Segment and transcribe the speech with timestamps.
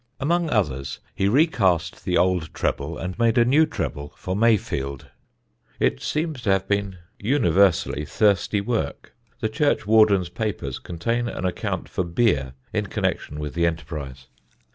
[0.19, 5.11] Among others he recast the old treble and made a new treble for Mayfield.
[5.79, 12.03] It seems to have been universally thirsty work: the churchwardens' papers contain an account for
[12.03, 14.57] beer in connection with the enterprise: [Sidenote: BEER] _£ s.
[14.57, 14.59] d.